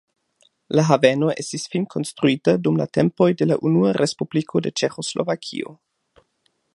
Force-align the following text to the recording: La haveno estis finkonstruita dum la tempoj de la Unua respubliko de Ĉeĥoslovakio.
La 0.77 0.85
haveno 0.85 1.27
estis 1.43 1.65
finkonstruita 1.73 2.55
dum 2.67 2.81
la 2.81 2.89
tempoj 2.99 3.29
de 3.43 3.49
la 3.51 3.59
Unua 3.71 3.95
respubliko 4.01 4.65
de 4.69 4.73
Ĉeĥoslovakio. 4.83 5.77